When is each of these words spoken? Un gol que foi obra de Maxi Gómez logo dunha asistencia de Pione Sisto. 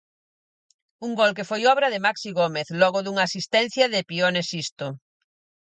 Un 1.07 1.11
gol 1.19 1.31
que 1.37 1.47
foi 1.49 1.61
obra 1.73 1.87
de 1.93 1.99
Maxi 2.05 2.29
Gómez 2.39 2.67
logo 2.81 2.99
dunha 3.01 3.23
asistencia 3.25 3.85
de 3.93 4.01
Pione 4.09 4.41
Sisto. 4.51 4.87